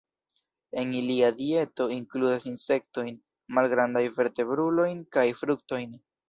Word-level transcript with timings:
En 0.83 0.93
ilia 1.01 1.27
dieto 1.41 1.85
inkludas 1.95 2.47
insektojn, 2.53 3.19
malgrandajn 3.59 4.17
vertebrulojn 4.17 5.05
kaj 5.19 5.27
fruktojn. 5.45 5.95